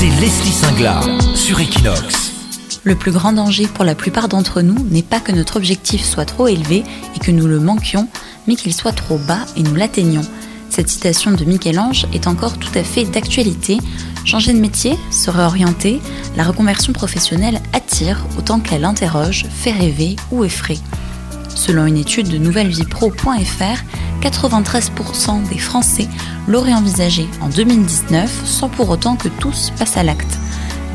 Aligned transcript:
c'est 0.00 0.08
Leslie 0.18 0.52
Singla 0.52 1.02
sur 1.34 1.60
Equinox. 1.60 2.32
Le 2.84 2.94
plus 2.94 3.12
grand 3.12 3.34
danger 3.34 3.66
pour 3.66 3.84
la 3.84 3.94
plupart 3.94 4.28
d'entre 4.28 4.62
nous 4.62 4.82
n'est 4.90 5.02
pas 5.02 5.20
que 5.20 5.30
notre 5.30 5.56
objectif 5.56 6.02
soit 6.02 6.24
trop 6.24 6.48
élevé 6.48 6.84
et 7.14 7.18
que 7.18 7.30
nous 7.30 7.46
le 7.46 7.60
manquions, 7.60 8.08
mais 8.46 8.56
qu'il 8.56 8.72
soit 8.72 8.92
trop 8.92 9.18
bas 9.18 9.44
et 9.58 9.62
nous 9.62 9.74
l'atteignions. 9.74 10.24
Cette 10.70 10.88
citation 10.88 11.32
de 11.32 11.44
Michel-Ange 11.44 12.06
est 12.14 12.28
encore 12.28 12.56
tout 12.56 12.70
à 12.76 12.82
fait 12.82 13.04
d'actualité. 13.04 13.76
Changer 14.24 14.54
de 14.54 14.58
métier, 14.58 14.96
se 15.10 15.28
réorienter, 15.28 16.00
la 16.34 16.44
reconversion 16.44 16.94
professionnelle 16.94 17.60
attire 17.74 18.24
autant 18.38 18.60
qu'elle 18.60 18.86
interroge, 18.86 19.44
fait 19.50 19.72
rêver 19.72 20.16
ou 20.30 20.44
effraie. 20.44 20.78
Selon 21.54 21.84
une 21.84 21.98
étude 21.98 22.30
de 22.30 22.38
nouvellevipro.fr, 22.38 23.82
93% 24.22 25.48
des 25.50 25.58
Français 25.58 26.08
l'auraient 26.46 26.74
envisagé 26.74 27.28
en 27.40 27.48
2019 27.48 28.42
sans 28.44 28.68
pour 28.68 28.90
autant 28.90 29.16
que 29.16 29.28
tous 29.28 29.72
passent 29.78 29.96
à 29.96 30.02
l'acte. 30.02 30.38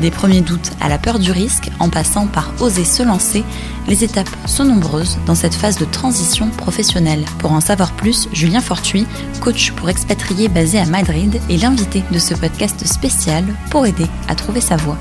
Des 0.01 0.11
premiers 0.11 0.41
doutes 0.41 0.71
à 0.81 0.89
la 0.89 0.97
peur 0.97 1.19
du 1.19 1.31
risque 1.31 1.69
en 1.79 1.89
passant 1.89 2.27
par 2.27 2.51
oser 2.59 2.83
se 2.83 3.01
lancer, 3.01 3.43
les 3.87 4.03
étapes 4.03 4.29
sont 4.45 4.65
nombreuses 4.65 5.17
dans 5.25 5.35
cette 5.35 5.53
phase 5.53 5.77
de 5.77 5.85
transition 5.85 6.49
professionnelle. 6.49 7.23
Pour 7.39 7.53
en 7.53 7.61
savoir 7.61 7.93
plus, 7.93 8.27
Julien 8.33 8.61
Fortuit, 8.61 9.07
coach 9.41 9.71
pour 9.71 9.89
expatriés 9.89 10.49
basé 10.49 10.79
à 10.79 10.85
Madrid, 10.85 11.39
est 11.49 11.57
l'invité 11.57 12.03
de 12.11 12.19
ce 12.19 12.33
podcast 12.33 12.85
spécial 12.85 13.45
pour 13.71 13.85
aider 13.85 14.07
à 14.27 14.35
trouver 14.35 14.61
sa 14.61 14.75
voie. 14.75 14.97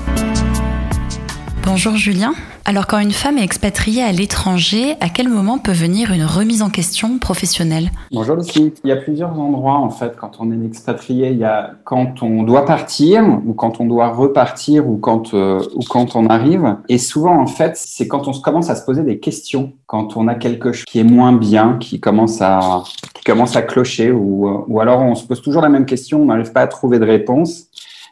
Bonjour 1.75 1.97
Julien. 1.97 2.33
Alors 2.63 2.87
quand 2.87 2.99
une 2.99 3.11
femme 3.11 3.37
est 3.37 3.43
expatriée 3.43 4.01
à 4.01 4.13
l'étranger, 4.13 4.95
à 5.01 5.09
quel 5.09 5.27
moment 5.27 5.57
peut 5.57 5.73
venir 5.73 6.13
une 6.13 6.23
remise 6.23 6.61
en 6.61 6.69
question 6.69 7.17
professionnelle? 7.19 7.91
Bonjour 8.13 8.37
Lucie. 8.37 8.73
Il 8.85 8.87
y 8.87 8.93
a 8.93 8.95
plusieurs 8.95 9.37
endroits 9.37 9.75
en 9.75 9.89
fait 9.89 10.15
quand 10.15 10.37
on 10.39 10.53
est 10.53 10.65
expatrié. 10.65 11.31
Il 11.31 11.37
y 11.37 11.43
a 11.43 11.71
quand 11.83 12.23
on 12.23 12.43
doit 12.43 12.63
partir 12.63 13.25
ou 13.45 13.53
quand 13.53 13.81
on 13.81 13.87
doit 13.87 14.07
repartir 14.07 14.87
ou 14.87 14.95
quand 14.95 15.33
euh, 15.33 15.59
ou 15.75 15.81
quand 15.81 16.15
on 16.15 16.27
arrive. 16.27 16.77
Et 16.87 16.97
souvent 16.97 17.37
en 17.41 17.47
fait 17.47 17.75
c'est 17.75 18.07
quand 18.07 18.29
on 18.29 18.31
commence 18.31 18.69
à 18.69 18.77
se 18.77 18.85
poser 18.85 19.03
des 19.03 19.19
questions, 19.19 19.73
quand 19.85 20.15
on 20.15 20.29
a 20.29 20.35
quelque 20.35 20.71
chose 20.71 20.85
qui 20.85 20.99
est 20.99 21.03
moins 21.03 21.33
bien, 21.33 21.75
qui 21.77 21.99
commence 21.99 22.41
à 22.41 22.85
qui 23.13 23.25
commence 23.25 23.57
à 23.57 23.61
clocher 23.61 24.11
ou 24.11 24.47
euh, 24.47 24.63
ou 24.69 24.79
alors 24.79 25.01
on 25.01 25.13
se 25.13 25.27
pose 25.27 25.41
toujours 25.41 25.61
la 25.61 25.67
même 25.69 25.85
question, 25.85 26.21
on 26.21 26.25
n'arrive 26.27 26.53
pas 26.53 26.61
à 26.61 26.67
trouver 26.67 26.99
de 26.99 27.05
réponse. 27.05 27.67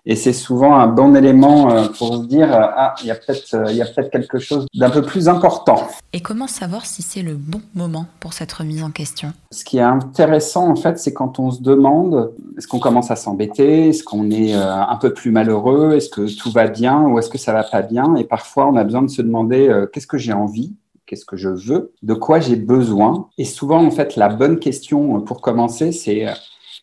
Et 0.05 0.17
c'est 0.17 0.33
souvent 0.33 0.75
un 0.75 0.87
bon 0.87 1.15
élément 1.15 1.71
euh, 1.71 1.87
pour 1.87 2.17
se 2.17 2.27
dire 2.27 2.53
euh, 2.53 2.65
ah 2.75 2.93
il 3.01 3.07
y 3.07 3.11
a 3.11 3.15
peut-être 3.15 3.53
euh, 3.53 3.71
il 3.71 3.77
y 3.77 3.81
a 3.81 3.85
peut-être 3.85 4.11
quelque 4.11 4.37
chose 4.37 4.65
d'un 4.75 4.89
peu 4.89 5.01
plus 5.01 5.29
important. 5.29 5.87
Et 6.11 6.19
comment 6.19 6.47
savoir 6.47 6.85
si 6.85 7.01
c'est 7.01 7.21
le 7.21 7.35
bon 7.35 7.61
moment 7.73 8.07
pour 8.19 8.33
cette 8.33 8.51
remise 8.51 8.83
en 8.83 8.91
question? 8.91 9.31
Ce 9.51 9.63
qui 9.63 9.77
est 9.77 9.81
intéressant 9.81 10.69
en 10.69 10.75
fait, 10.75 10.99
c'est 10.99 11.13
quand 11.13 11.39
on 11.39 11.51
se 11.51 11.61
demande 11.61 12.33
est-ce 12.57 12.67
qu'on 12.67 12.79
commence 12.79 13.11
à 13.11 13.15
s'embêter, 13.15 13.89
est-ce 13.89 14.03
qu'on 14.03 14.29
est 14.29 14.53
un 14.53 14.97
peu 14.97 15.13
plus 15.13 15.31
malheureux, 15.31 15.93
est-ce 15.93 16.09
que 16.09 16.27
tout 16.37 16.51
va 16.51 16.67
bien? 16.67 17.03
Ou 17.03 17.17
est-ce 17.19 17.29
que 17.29 17.37
ça 17.37 17.53
va 17.53 17.63
pas 17.63 17.81
bien? 17.81 18.15
Et 18.15 18.25
parfois 18.25 18.67
on 18.67 18.75
a 18.75 18.83
besoin 18.83 19.03
de 19.03 19.09
se 19.09 19.21
demander 19.21 19.85
qu'est-ce 19.93 20.07
que 20.07 20.17
j'ai 20.17 20.33
envie? 20.33 20.73
Qu'est-ce 21.05 21.25
que 21.25 21.37
je 21.37 21.49
veux, 21.49 21.93
de 22.01 22.13
quoi 22.13 22.39
j'ai 22.39 22.55
besoin? 22.55 23.27
Et 23.37 23.43
souvent, 23.43 23.85
en 23.85 23.91
fait, 23.91 24.15
la 24.15 24.29
bonne 24.29 24.57
question 24.57 25.19
pour 25.19 25.41
commencer, 25.41 25.91
c'est 25.91 26.25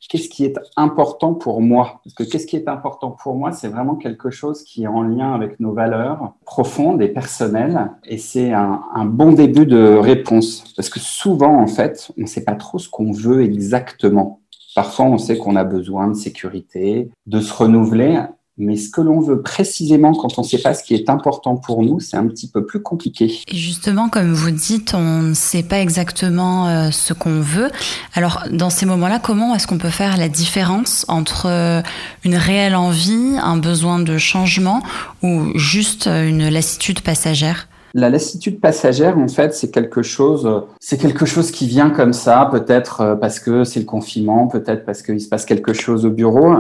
qu'est-ce 0.09 0.29
qui 0.29 0.45
est 0.45 0.59
important 0.77 1.34
pour 1.34 1.61
moi? 1.61 2.01
Parce 2.05 2.15
que 2.15 2.23
qu'est-ce 2.23 2.47
qui 2.47 2.56
est 2.56 2.69
important 2.69 3.11
pour 3.11 3.34
moi, 3.34 3.53
c'est 3.53 3.69
vraiment 3.69 3.97
quelque 3.97 4.31
chose 4.31 4.62
qui 4.62 4.84
est 4.84 4.89
en 4.89 5.03
lien 5.03 5.33
avec 5.33 5.61
nos 5.61 5.73
valeurs 5.73 6.34
profondes 6.45 7.03
et 7.03 7.09
personnelles. 7.09 7.91
Et 8.05 8.19
c'est 8.19 8.53
un, 8.53 9.05
bon 9.05 9.33
début 9.33 9.67
de 9.67 9.97
réponse. 9.97 10.65
Parce 10.77 10.89
que 10.89 11.01
souvent, 11.01 11.61
en 11.61 11.67
fait, 11.67 12.11
on 12.17 12.23
ne 12.23 12.27
sait 12.27 12.45
pas 12.45 12.55
trop 12.55 12.78
ce 12.78 12.89
qu'on 12.89 13.12
veut 13.12 13.43
exactement. 13.43 14.41
Parfois, 14.75 15.06
on 15.06 15.19
sait 15.19 15.37
qu'on 15.37 15.56
a 15.56 15.65
besoin 15.65 16.09
de 16.09 16.15
sécurité, 16.15 17.11
de 17.27 17.41
se 17.41 17.53
renouveler. 17.53 18.21
Mais 18.61 18.77
ce 18.77 18.91
que 18.91 19.00
l'on 19.00 19.20
veut 19.20 19.41
précisément 19.41 20.12
quand 20.12 20.39
on 20.39 20.42
ne 20.42 20.47
sait 20.47 20.58
pas 20.58 20.75
ce 20.75 20.84
qui 20.84 20.94
est 20.94 21.08
important 21.08 21.56
pour 21.56 21.83
nous, 21.83 21.98
c'est 21.98 22.19
un 22.19 22.27
petit 22.27 22.47
peu 22.47 22.66
plus 22.66 22.83
compliqué. 22.83 23.33
Et 23.48 23.56
justement, 23.56 24.11
comme 24.11 24.34
vous 24.34 24.50
dites, 24.50 24.92
on 24.92 25.22
ne 25.22 25.34
sait 25.34 25.62
pas 25.62 25.81
exactement 25.81 26.69
euh, 26.69 26.91
ce 26.91 27.15
qu'on 27.15 27.41
veut. 27.41 27.71
Alors, 28.15 28.44
dans 28.50 28.69
ces 28.69 28.84
moments-là, 28.84 29.19
comment 29.19 29.54
est-ce 29.54 29.66
qu'on 29.66 29.78
peut 29.78 29.88
faire 29.88 30.19
la 30.19 30.28
différence 30.28 31.06
entre 31.09 31.47
euh, 31.47 31.81
une 32.25 32.37
réelle 32.37 32.76
envie, 32.76 33.38
un 33.43 33.56
besoin 33.56 33.98
de 33.98 34.19
changement 34.19 34.82
ou 35.22 35.56
juste 35.59 36.06
euh, 36.06 36.28
une 36.28 36.50
lassitude 36.50 37.00
passagère? 37.00 37.66
La 37.95 38.09
lassitude 38.09 38.61
passagère, 38.61 39.19
en 39.19 39.28
fait, 39.28 39.55
c'est 39.55 39.71
quelque 39.71 40.03
chose, 40.03 40.65
c'est 40.78 40.99
quelque 40.99 41.27
chose 41.27 41.51
qui 41.51 41.67
vient 41.67 41.91
comme 41.91 42.12
ça, 42.12 42.49
peut-être 42.51 43.01
euh, 43.01 43.15
parce 43.17 43.41
que 43.41 43.65
c'est 43.65 43.81
le 43.81 43.87
confinement, 43.87 44.47
peut-être 44.47 44.84
parce 44.84 45.03
qu'il 45.03 45.21
se 45.21 45.28
passe 45.28 45.45
quelque 45.45 45.73
chose 45.73 46.06
au 46.06 46.11
bureau. 46.11 46.55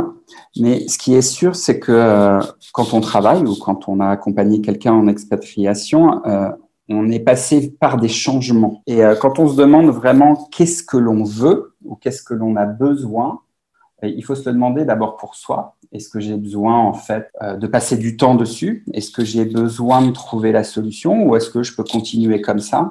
Mais 0.58 0.88
ce 0.88 0.98
qui 0.98 1.14
est 1.14 1.22
sûr, 1.22 1.54
c'est 1.54 1.78
que 1.78 1.92
euh, 1.92 2.40
quand 2.72 2.94
on 2.94 3.00
travaille 3.00 3.42
ou 3.42 3.54
quand 3.54 3.88
on 3.88 4.00
a 4.00 4.08
accompagné 4.08 4.60
quelqu'un 4.60 4.92
en 4.92 5.06
expatriation, 5.06 6.24
euh, 6.26 6.50
on 6.88 7.08
est 7.10 7.20
passé 7.20 7.76
par 7.78 7.98
des 7.98 8.08
changements. 8.08 8.82
Et 8.88 9.00
quand 9.20 9.38
on 9.38 9.46
se 9.46 9.54
demande 9.54 9.90
vraiment 9.90 10.48
qu'est-ce 10.50 10.82
que 10.82 10.96
l'on 10.96 11.22
veut 11.22 11.76
ou 11.84 11.94
qu'est-ce 11.94 12.24
que 12.24 12.34
l'on 12.34 12.56
a 12.56 12.66
besoin, 12.66 13.42
il 14.02 14.24
faut 14.24 14.34
se 14.34 14.50
demander 14.50 14.84
d'abord 14.84 15.16
pour 15.16 15.36
soi. 15.36 15.76
Est-ce 15.92 16.08
que 16.08 16.20
j'ai 16.20 16.36
besoin 16.36 16.78
en 16.78 16.92
fait 16.92 17.30
euh, 17.42 17.56
de 17.56 17.66
passer 17.66 17.96
du 17.96 18.16
temps 18.16 18.36
dessus? 18.36 18.84
Est-ce 18.92 19.10
que 19.10 19.24
j'ai 19.24 19.44
besoin 19.44 20.02
de 20.06 20.12
trouver 20.12 20.52
la 20.52 20.62
solution 20.62 21.24
ou 21.24 21.36
est-ce 21.36 21.50
que 21.50 21.62
je 21.62 21.74
peux 21.74 21.84
continuer 21.84 22.40
comme 22.40 22.60
ça? 22.60 22.90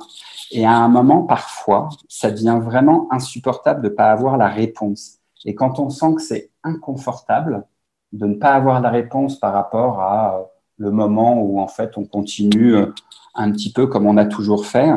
Et 0.52 0.66
à 0.66 0.76
un 0.76 0.90
moment, 0.90 1.24
parfois, 1.24 1.90
ça 2.10 2.32
devient 2.32 2.60
vraiment 2.62 3.08
insupportable 3.12 3.82
de 3.82 3.90
ne 3.90 3.94
pas 3.94 4.12
avoir 4.12 4.38
la 4.38 4.48
réponse. 4.50 5.20
Et 5.46 5.56
quand 5.56 5.80
on 5.80 5.90
sent 5.90 6.16
que 6.16 6.22
c'est 6.22 6.52
inconfortable 6.64 7.66
de 8.12 8.26
ne 8.26 8.36
pas 8.36 8.54
avoir 8.54 8.82
la 8.82 8.90
réponse 8.90 9.40
par 9.40 9.54
rapport 9.54 10.02
à 10.02 10.36
euh, 10.36 10.44
le 10.78 10.92
moment 10.92 11.42
où 11.42 11.60
en 11.60 11.68
fait 11.68 11.98
on 11.98 12.06
continue 12.06 12.76
euh, 12.76 12.88
un 13.36 13.52
petit 13.52 13.72
peu 13.72 13.88
comme 13.88 14.08
on 14.08 14.18
a 14.18 14.26
toujours 14.26 14.66
fait, 14.66 14.92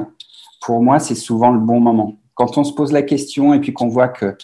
pour 0.61 0.83
moi 0.83 0.99
c'est 0.99 1.15
souvent 1.15 1.51
le 1.51 1.61
bon 1.61 1.81
moment. 1.81 2.17
Quand 2.35 2.57
on 2.57 2.65
se 2.65 2.73
pose 2.73 2.93
la 2.93 3.03
question 3.03 3.53
et 3.53 3.61
puis 3.61 3.73
qu'on 3.73 3.89
voit 3.89 4.09
que 4.09 4.37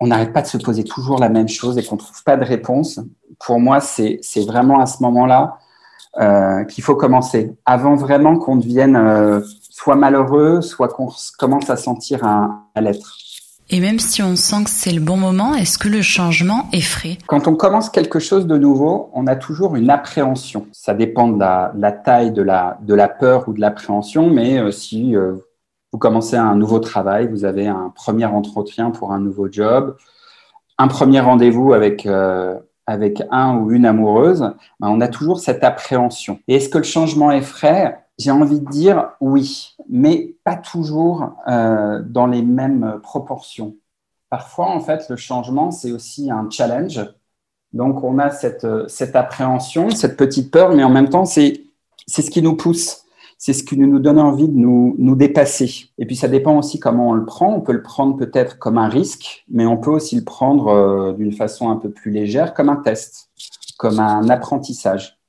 on 0.00 0.06
n'arrête 0.08 0.32
pas 0.32 0.42
de 0.42 0.46
se 0.46 0.58
poser 0.58 0.84
toujours 0.84 1.18
la 1.18 1.28
même 1.28 1.48
chose 1.48 1.78
et 1.78 1.82
qu'on 1.82 1.96
ne 1.96 2.00
trouve 2.00 2.22
pas 2.24 2.36
de 2.36 2.44
réponse, 2.44 3.00
pour 3.38 3.60
moi, 3.60 3.80
c'est 3.80 4.20
vraiment 4.46 4.80
à 4.80 4.86
ce 4.86 5.02
moment-là 5.02 5.58
euh, 6.20 6.64
qu'il 6.64 6.82
faut 6.84 6.96
commencer. 6.96 7.52
Avant 7.64 7.94
vraiment 7.94 8.36
qu'on 8.36 8.56
devienne 8.56 8.96
euh, 8.96 9.40
soit 9.70 9.96
malheureux, 9.96 10.60
soit 10.60 10.88
qu'on 10.88 11.08
commence 11.38 11.70
à 11.70 11.76
sentir 11.76 12.24
un, 12.24 12.64
à 12.74 12.80
l'être. 12.80 13.16
Et 13.72 13.78
même 13.78 14.00
si 14.00 14.20
on 14.20 14.34
sent 14.34 14.64
que 14.64 14.70
c'est 14.70 14.90
le 14.90 15.00
bon 15.00 15.16
moment, 15.16 15.54
est-ce 15.54 15.78
que 15.78 15.88
le 15.88 16.02
changement 16.02 16.68
est 16.72 16.80
frais? 16.80 17.18
Quand 17.28 17.46
on 17.46 17.54
commence 17.54 17.88
quelque 17.88 18.18
chose 18.18 18.48
de 18.48 18.58
nouveau, 18.58 19.10
on 19.14 19.28
a 19.28 19.36
toujours 19.36 19.76
une 19.76 19.90
appréhension. 19.90 20.66
Ça 20.72 20.92
dépend 20.92 21.28
de 21.28 21.38
la, 21.38 21.92
taille 21.92 22.32
de 22.32 22.42
la, 22.42 22.78
de 22.82 22.94
la 22.94 23.08
peur 23.08 23.48
ou 23.48 23.52
de 23.52 23.60
l'appréhension, 23.60 24.28
mais 24.28 24.58
euh, 24.58 24.72
si 24.72 25.14
vous 25.92 25.98
commencez 25.98 26.36
un 26.36 26.54
nouveau 26.54 26.78
travail, 26.78 27.28
vous 27.28 27.44
avez 27.44 27.66
un 27.66 27.92
premier 27.94 28.26
entretien 28.26 28.90
pour 28.90 29.12
un 29.12 29.18
nouveau 29.18 29.50
job, 29.50 29.96
un 30.78 30.88
premier 30.88 31.20
rendez-vous 31.20 31.72
avec, 31.72 32.06
euh, 32.06 32.58
avec 32.86 33.22
un 33.30 33.56
ou 33.56 33.72
une 33.72 33.86
amoureuse, 33.86 34.40
ben, 34.78 34.88
on 34.88 35.00
a 35.00 35.08
toujours 35.08 35.40
cette 35.40 35.64
appréhension. 35.64 36.38
Et 36.48 36.56
est-ce 36.56 36.68
que 36.68 36.78
le 36.78 36.84
changement 36.84 37.30
est 37.32 37.42
frais? 37.42 38.06
J'ai 38.18 38.30
envie 38.30 38.60
de 38.60 38.68
dire 38.68 39.10
oui, 39.20 39.76
mais 39.88 40.34
pas 40.44 40.56
toujours 40.56 41.32
euh, 41.48 42.00
dans 42.04 42.26
les 42.26 42.42
mêmes 42.42 43.00
proportions. 43.02 43.74
Parfois, 44.28 44.68
en 44.68 44.80
fait, 44.80 45.08
le 45.08 45.16
changement, 45.16 45.70
c'est 45.72 45.90
aussi 45.90 46.30
un 46.30 46.48
challenge. 46.50 47.00
Donc, 47.72 48.04
on 48.04 48.18
a 48.18 48.30
cette, 48.30 48.66
cette 48.88 49.16
appréhension, 49.16 49.90
cette 49.90 50.16
petite 50.16 50.52
peur, 50.52 50.72
mais 50.72 50.84
en 50.84 50.90
même 50.90 51.08
temps, 51.08 51.24
c'est 51.24 51.64
ce 52.06 52.30
qui 52.30 52.42
nous 52.42 52.56
pousse 52.56 53.04
c'est 53.40 53.54
ce 53.54 53.64
qui 53.64 53.78
nous 53.78 53.98
donne 53.98 54.18
envie 54.18 54.48
de 54.48 54.54
nous, 54.54 55.16
dépasser. 55.16 55.86
Et 55.96 56.04
puis 56.04 56.14
ça 56.14 56.28
dépend 56.28 56.58
aussi 56.58 56.78
comment 56.78 57.08
on 57.08 57.12
le 57.14 57.24
prend. 57.24 57.54
On 57.54 57.62
peut 57.62 57.72
le 57.72 57.82
prendre 57.82 58.14
peut-être 58.18 58.58
comme 58.58 58.76
un 58.76 58.88
risque, 58.88 59.46
mais 59.48 59.64
on 59.64 59.78
peut 59.78 59.90
aussi 59.90 60.14
le 60.14 60.24
prendre 60.24 60.68
euh, 60.68 61.12
d'une 61.14 61.32
façon 61.32 61.70
un 61.70 61.76
peu 61.76 61.88
plus 61.90 62.10
légère, 62.10 62.52
comme 62.52 62.68
un 62.68 62.76
test, 62.76 63.30
comme 63.78 63.98
un 63.98 64.28
apprentissage. 64.28 65.19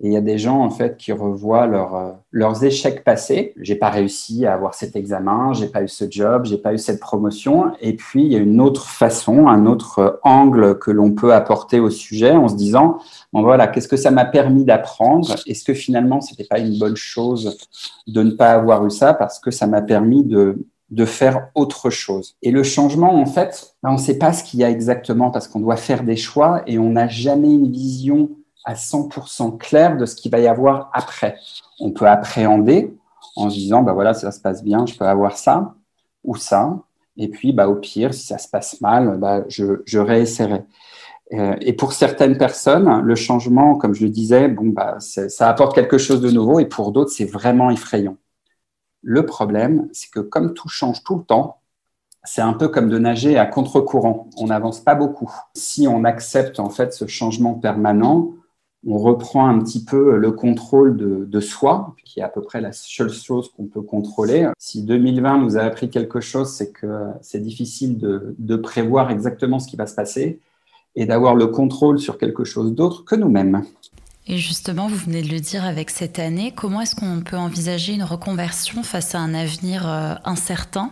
Et 0.00 0.06
il 0.08 0.12
y 0.12 0.16
a 0.16 0.20
des 0.20 0.38
gens 0.38 0.60
en 0.60 0.70
fait 0.70 0.96
qui 0.96 1.10
revoient 1.10 1.66
euh, 1.66 2.12
leurs 2.30 2.62
échecs 2.62 3.02
passés. 3.02 3.52
J'ai 3.60 3.74
pas 3.74 3.90
réussi 3.90 4.46
à 4.46 4.54
avoir 4.54 4.74
cet 4.74 4.94
examen, 4.94 5.52
j'ai 5.54 5.66
pas 5.66 5.82
eu 5.82 5.88
ce 5.88 6.04
job, 6.08 6.44
j'ai 6.44 6.58
pas 6.58 6.72
eu 6.72 6.78
cette 6.78 7.00
promotion. 7.00 7.72
Et 7.80 7.94
puis 7.94 8.24
il 8.24 8.32
y 8.32 8.36
a 8.36 8.38
une 8.38 8.60
autre 8.60 8.86
façon, 8.88 9.48
un 9.48 9.66
autre 9.66 9.98
euh, 9.98 10.10
angle 10.22 10.78
que 10.78 10.92
l'on 10.92 11.12
peut 11.12 11.34
apporter 11.34 11.80
au 11.80 11.90
sujet 11.90 12.30
en 12.30 12.46
se 12.46 12.54
disant 12.54 12.98
bon 13.32 13.42
voilà 13.42 13.66
qu'est-ce 13.66 13.88
que 13.88 13.96
ça 13.96 14.12
m'a 14.12 14.24
permis 14.24 14.64
d'apprendre? 14.64 15.34
Est-ce 15.46 15.64
que 15.64 15.74
finalement 15.74 16.20
c'était 16.20 16.44
pas 16.44 16.60
une 16.60 16.78
bonne 16.78 16.96
chose 16.96 17.58
de 18.06 18.22
ne 18.22 18.30
pas 18.30 18.52
avoir 18.52 18.86
eu 18.86 18.90
ça 18.90 19.14
parce 19.14 19.40
que 19.40 19.50
ça 19.50 19.66
m'a 19.66 19.82
permis 19.82 20.22
de 20.22 20.64
de 20.90 21.04
faire 21.04 21.48
autre 21.56 21.90
chose? 21.90 22.36
Et 22.40 22.50
le 22.50 22.62
changement, 22.62 23.20
en 23.20 23.26
fait, 23.26 23.74
ben, 23.82 23.90
on 23.90 23.94
ne 23.94 23.98
sait 23.98 24.16
pas 24.16 24.32
ce 24.32 24.42
qu'il 24.44 24.60
y 24.60 24.64
a 24.64 24.70
exactement 24.70 25.30
parce 25.30 25.48
qu'on 25.48 25.60
doit 25.60 25.76
faire 25.76 26.04
des 26.04 26.16
choix 26.16 26.62
et 26.66 26.78
on 26.78 26.90
n'a 26.90 27.08
jamais 27.08 27.52
une 27.52 27.70
vision 27.70 28.30
à 28.64 28.74
100% 28.74 29.56
clair 29.58 29.96
de 29.96 30.06
ce 30.06 30.14
qu'il 30.14 30.30
va 30.30 30.40
y 30.40 30.46
avoir 30.46 30.90
après. 30.92 31.36
On 31.80 31.90
peut 31.90 32.06
appréhender 32.06 32.94
en 33.36 33.50
se 33.50 33.54
disant, 33.54 33.82
bah 33.82 33.92
voilà, 33.92 34.14
ça 34.14 34.32
se 34.32 34.40
passe 34.40 34.62
bien, 34.62 34.86
je 34.86 34.94
peux 34.94 35.06
avoir 35.06 35.36
ça 35.36 35.74
ou 36.24 36.36
ça. 36.36 36.78
Et 37.16 37.28
puis, 37.28 37.52
bah, 37.52 37.68
au 37.68 37.76
pire, 37.76 38.14
si 38.14 38.26
ça 38.26 38.38
se 38.38 38.48
passe 38.48 38.80
mal, 38.80 39.18
bah, 39.18 39.44
je, 39.48 39.82
je 39.84 39.98
réessayerai. 39.98 40.62
Euh, 41.34 41.56
et 41.60 41.72
pour 41.72 41.92
certaines 41.92 42.38
personnes, 42.38 43.00
le 43.02 43.14
changement, 43.14 43.76
comme 43.76 43.94
je 43.94 44.04
le 44.04 44.10
disais, 44.10 44.48
bon, 44.48 44.68
bah, 44.68 44.98
ça 45.00 45.48
apporte 45.48 45.74
quelque 45.74 45.98
chose 45.98 46.20
de 46.20 46.30
nouveau, 46.30 46.60
et 46.60 46.66
pour 46.66 46.92
d'autres, 46.92 47.10
c'est 47.10 47.24
vraiment 47.24 47.70
effrayant. 47.70 48.16
Le 49.02 49.26
problème, 49.26 49.88
c'est 49.92 50.10
que 50.10 50.20
comme 50.20 50.54
tout 50.54 50.68
change 50.68 51.02
tout 51.04 51.16
le 51.16 51.24
temps, 51.24 51.60
c'est 52.24 52.42
un 52.42 52.52
peu 52.52 52.68
comme 52.68 52.88
de 52.88 52.98
nager 52.98 53.38
à 53.38 53.46
contre-courant. 53.46 54.28
On 54.36 54.46
n'avance 54.46 54.80
pas 54.80 54.94
beaucoup. 54.94 55.32
Si 55.54 55.86
on 55.86 56.04
accepte 56.04 56.60
en 56.60 56.68
fait 56.68 56.92
ce 56.92 57.06
changement 57.06 57.54
permanent, 57.54 58.32
on 58.86 58.98
reprend 58.98 59.48
un 59.48 59.58
petit 59.58 59.84
peu 59.84 60.16
le 60.16 60.32
contrôle 60.32 60.96
de, 60.96 61.40
soi, 61.40 61.94
qui 62.04 62.20
est 62.20 62.22
à 62.22 62.28
peu 62.28 62.42
près 62.42 62.60
la 62.60 62.72
seule 62.72 63.12
chose 63.12 63.50
qu'on 63.56 63.66
peut 63.66 63.82
contrôler. 63.82 64.48
Si 64.58 64.82
2020 64.82 65.38
nous 65.38 65.56
a 65.56 65.62
appris 65.62 65.90
quelque 65.90 66.20
chose, 66.20 66.52
c'est 66.52 66.72
que 66.72 67.06
c'est 67.20 67.42
difficile 67.42 67.98
de 67.98 68.56
prévoir 68.56 69.10
exactement 69.10 69.58
ce 69.58 69.68
qui 69.68 69.76
va 69.76 69.86
se 69.86 69.94
passer 69.94 70.40
et 70.96 71.06
d'avoir 71.06 71.34
le 71.34 71.46
contrôle 71.48 71.98
sur 71.98 72.18
quelque 72.18 72.44
chose 72.44 72.72
d'autre 72.72 73.04
que 73.04 73.14
nous-mêmes. 73.14 73.62
Et 74.26 74.36
justement, 74.36 74.88
vous 74.88 74.96
venez 74.96 75.22
de 75.22 75.28
le 75.28 75.40
dire 75.40 75.64
avec 75.64 75.88
cette 75.88 76.18
année, 76.18 76.52
comment 76.54 76.82
est-ce 76.82 76.94
qu'on 76.94 77.22
peut 77.22 77.36
envisager 77.36 77.94
une 77.94 78.02
reconversion 78.02 78.82
face 78.82 79.14
à 79.14 79.20
un 79.20 79.32
avenir 79.32 79.88
euh, 79.88 80.14
incertain? 80.24 80.90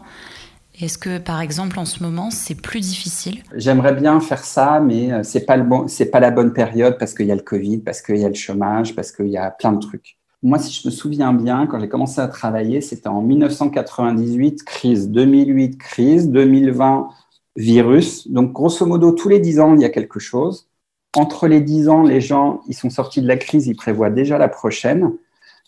Est-ce 0.78 0.99
que, 0.99 1.19
par 1.19 1.40
exemple, 1.40 1.78
en 1.78 1.87
ce 1.87 2.02
moment, 2.02 2.31
c'est 2.31 2.55
plus 2.55 2.81
difficile? 2.81 3.43
J'aimerais 3.55 3.94
bien 3.94 4.20
faire 4.20 4.44
ça, 4.44 4.78
mais 4.78 5.11
euh, 5.11 5.23
c'est 5.23 5.46
pas 5.46 5.56
bon, 5.56 5.87
pas 6.12 6.20
la 6.20 6.31
bonne 6.31 6.52
période 6.52 6.99
parce 6.99 7.14
qu'il 7.14 7.26
y 7.26 7.32
a 7.32 7.34
le 7.34 7.43
Covid, 7.43 7.78
parce 7.78 8.02
qu'il 8.02 8.19
y 8.19 8.25
a 8.25 8.28
le 8.28 8.34
chômage, 8.34 8.94
parce 8.94 9.11
qu'il 9.11 9.28
y 9.28 9.38
a 9.38 9.50
plein 9.50 9.73
de 9.73 9.81
trucs. 9.81 10.19
Moi, 10.43 10.58
si 10.58 10.78
je 10.78 10.87
me 10.87 10.93
souviens 10.93 11.32
bien, 11.32 11.67
quand 11.67 11.81
j'ai 11.81 11.88
commencé 11.88 12.20
à 12.20 12.28
travailler, 12.28 12.82
c'était 12.82 13.08
en 13.08 13.23
1998, 13.23 14.64
crise, 14.64 15.08
2008, 15.08 15.78
crise, 15.78 16.28
2020, 16.28 17.08
virus. 17.56 18.29
Donc, 18.29 18.52
grosso 18.52 18.84
modo, 18.84 19.12
tous 19.12 19.31
les 19.31 19.40
10 19.40 19.61
ans, 19.61 19.75
il 19.75 19.81
y 19.81 19.87
a 19.87 19.88
quelque 19.88 20.20
chose. 20.20 20.69
Entre 21.17 21.49
les 21.49 21.62
10 21.62 21.88
ans, 21.88 22.02
les 22.02 22.20
gens, 22.20 22.61
ils 22.69 22.75
sont 22.75 22.90
sortis 22.90 23.22
de 23.22 23.29
la 23.29 23.38
crise, 23.38 23.67
ils 23.67 23.76
prévoient 23.76 24.11
déjà 24.11 24.37
la 24.37 24.49
prochaine. 24.49 25.12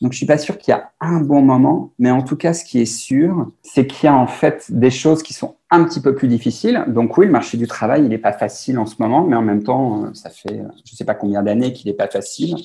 Donc, 0.00 0.12
je 0.12 0.18
suis 0.18 0.26
pas 0.26 0.38
sûr 0.38 0.58
qu'il 0.58 0.72
y 0.72 0.74
a 0.74 0.90
un 1.00 1.20
bon 1.20 1.42
moment, 1.42 1.92
mais 1.98 2.10
en 2.10 2.22
tout 2.22 2.36
cas, 2.36 2.52
ce 2.52 2.64
qui 2.64 2.80
est 2.80 2.86
sûr, 2.86 3.48
c'est 3.62 3.86
qu'il 3.86 4.06
y 4.06 4.08
a 4.08 4.16
en 4.16 4.26
fait 4.26 4.66
des 4.70 4.90
choses 4.90 5.22
qui 5.22 5.34
sont 5.34 5.56
un 5.70 5.84
petit 5.84 6.00
peu 6.00 6.14
plus 6.14 6.28
difficiles. 6.28 6.84
Donc, 6.88 7.18
oui, 7.18 7.26
le 7.26 7.32
marché 7.32 7.58
du 7.58 7.66
travail, 7.66 8.02
il 8.02 8.08
n'est 8.08 8.18
pas 8.18 8.32
facile 8.32 8.78
en 8.78 8.86
ce 8.86 8.96
moment, 8.98 9.24
mais 9.24 9.36
en 9.36 9.42
même 9.42 9.62
temps, 9.62 10.04
euh, 10.04 10.10
ça 10.14 10.30
fait 10.30 10.62
je 10.84 10.92
ne 10.92 10.96
sais 10.96 11.04
pas 11.04 11.14
combien 11.14 11.42
d'années 11.42 11.72
qu'il 11.72 11.90
n'est 11.90 11.96
pas 11.96 12.08
facile. 12.08 12.56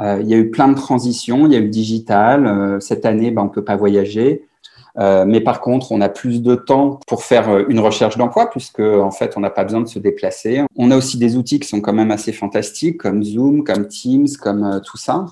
Euh, 0.00 0.18
il 0.22 0.28
y 0.28 0.34
a 0.34 0.36
eu 0.36 0.50
plein 0.50 0.68
de 0.68 0.74
transitions, 0.74 1.46
il 1.46 1.52
y 1.52 1.56
a 1.56 1.58
eu 1.58 1.68
digital. 1.68 2.46
Euh, 2.46 2.80
cette 2.80 3.04
année, 3.04 3.30
ben, 3.30 3.42
on 3.42 3.46
ne 3.46 3.50
peut 3.50 3.64
pas 3.64 3.76
voyager. 3.76 4.48
Euh, 4.98 5.24
mais 5.26 5.40
par 5.40 5.60
contre, 5.60 5.92
on 5.92 6.00
a 6.00 6.08
plus 6.08 6.42
de 6.42 6.54
temps 6.56 6.98
pour 7.06 7.22
faire 7.22 7.48
euh, 7.48 7.64
une 7.68 7.78
recherche 7.78 8.16
d'emploi 8.16 8.50
puisque 8.50 8.80
en 8.80 9.10
fait, 9.10 9.36
on 9.36 9.40
n'a 9.40 9.50
pas 9.50 9.64
besoin 9.64 9.80
de 9.80 9.86
se 9.86 9.98
déplacer. 9.98 10.62
On 10.76 10.90
a 10.90 10.96
aussi 10.96 11.18
des 11.18 11.36
outils 11.36 11.60
qui 11.60 11.68
sont 11.68 11.80
quand 11.80 11.92
même 11.92 12.10
assez 12.10 12.32
fantastiques 12.32 12.98
comme 12.98 13.22
Zoom, 13.22 13.62
comme 13.62 13.86
Teams, 13.86 14.26
comme 14.40 14.64
euh, 14.64 14.80
tout 14.80 14.96
ça. 14.96 15.26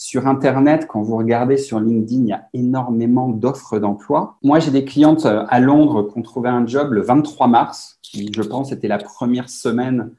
Sur 0.00 0.28
Internet, 0.28 0.86
quand 0.86 1.02
vous 1.02 1.16
regardez 1.16 1.56
sur 1.56 1.80
LinkedIn, 1.80 2.20
il 2.22 2.28
y 2.28 2.32
a 2.32 2.48
énormément 2.54 3.28
d'offres 3.28 3.80
d'emploi. 3.80 4.36
Moi, 4.44 4.60
j'ai 4.60 4.70
des 4.70 4.84
clientes 4.84 5.26
à 5.26 5.58
Londres 5.58 6.04
qui 6.04 6.16
ont 6.16 6.22
trouvé 6.22 6.48
un 6.48 6.64
job 6.64 6.92
le 6.92 7.02
23 7.02 7.48
mars, 7.48 7.98
qui, 8.00 8.30
je 8.32 8.42
pense, 8.42 8.70
était 8.70 8.86
la 8.86 8.98
première 8.98 9.50
semaine 9.50 10.12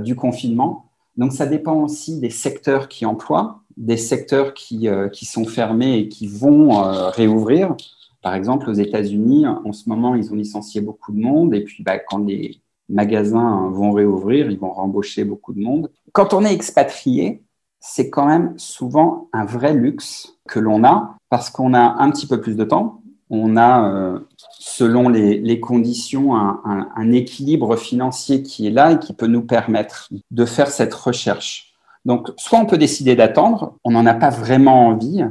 du 0.00 0.16
confinement. 0.16 0.86
Donc, 1.18 1.32
ça 1.34 1.44
dépend 1.44 1.74
aussi 1.82 2.20
des 2.20 2.30
secteurs 2.30 2.88
qui 2.88 3.04
emploient, 3.04 3.60
des 3.76 3.98
secteurs 3.98 4.54
qui, 4.54 4.88
qui 5.12 5.26
sont 5.26 5.44
fermés 5.44 5.98
et 5.98 6.08
qui 6.08 6.26
vont 6.26 6.70
réouvrir. 7.10 7.76
Par 8.22 8.34
exemple, 8.34 8.70
aux 8.70 8.74
États-Unis, 8.74 9.46
en 9.46 9.72
ce 9.74 9.90
moment, 9.90 10.14
ils 10.14 10.32
ont 10.32 10.36
licencié 10.36 10.80
beaucoup 10.80 11.12
de 11.12 11.20
monde. 11.20 11.54
Et 11.54 11.64
puis, 11.64 11.82
bah, 11.82 11.98
quand 11.98 12.24
les 12.24 12.62
magasins 12.88 13.68
vont 13.74 13.92
réouvrir, 13.92 14.50
ils 14.50 14.58
vont 14.58 14.72
rembaucher 14.72 15.24
beaucoup 15.24 15.52
de 15.52 15.60
monde. 15.60 15.90
Quand 16.12 16.32
on 16.32 16.46
est 16.46 16.54
expatrié, 16.54 17.44
c'est 17.82 18.10
quand 18.10 18.26
même 18.26 18.54
souvent 18.58 19.28
un 19.32 19.44
vrai 19.44 19.74
luxe 19.74 20.38
que 20.48 20.60
l'on 20.60 20.84
a 20.84 21.16
parce 21.28 21.50
qu'on 21.50 21.74
a 21.74 21.96
un 21.98 22.10
petit 22.10 22.28
peu 22.28 22.40
plus 22.40 22.56
de 22.56 22.64
temps. 22.64 23.00
On 23.28 23.56
a, 23.56 23.90
euh, 23.90 24.20
selon 24.58 25.08
les, 25.08 25.60
conditions, 25.60 26.36
un, 26.36 27.12
équilibre 27.12 27.76
financier 27.76 28.42
qui 28.42 28.66
est 28.66 28.70
là 28.70 28.92
et 28.92 28.98
qui 28.98 29.14
peut 29.14 29.26
nous 29.26 29.42
permettre 29.42 30.10
de 30.30 30.44
faire 30.44 30.68
cette 30.68 30.94
recherche. 30.94 31.74
Donc, 32.04 32.30
soit 32.36 32.58
on 32.58 32.66
peut 32.66 32.78
décider 32.78 33.16
d'attendre, 33.16 33.74
on 33.84 33.92
n'en 33.92 34.06
a 34.06 34.14
pas 34.14 34.30
vraiment 34.30 34.88
envie, 34.88 35.24